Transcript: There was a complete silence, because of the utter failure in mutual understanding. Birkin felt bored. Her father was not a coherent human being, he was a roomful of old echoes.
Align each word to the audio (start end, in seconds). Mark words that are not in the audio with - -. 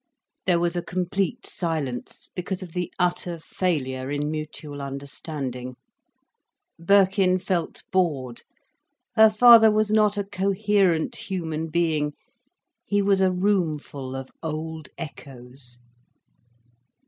There 0.47 0.59
was 0.59 0.75
a 0.75 0.81
complete 0.81 1.45
silence, 1.45 2.27
because 2.33 2.63
of 2.63 2.73
the 2.73 2.91
utter 2.97 3.37
failure 3.37 4.09
in 4.09 4.31
mutual 4.31 4.81
understanding. 4.81 5.75
Birkin 6.79 7.37
felt 7.37 7.83
bored. 7.91 8.41
Her 9.15 9.29
father 9.29 9.69
was 9.69 9.91
not 9.91 10.17
a 10.17 10.23
coherent 10.23 11.15
human 11.29 11.67
being, 11.67 12.13
he 12.83 13.03
was 13.03 13.21
a 13.21 13.31
roomful 13.31 14.15
of 14.15 14.31
old 14.41 14.89
echoes. 14.97 15.77